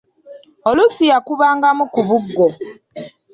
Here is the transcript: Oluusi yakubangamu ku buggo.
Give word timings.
Oluusi 0.69 1.03
yakubangamu 1.11 1.83
ku 1.93 2.01
buggo. 2.07 2.47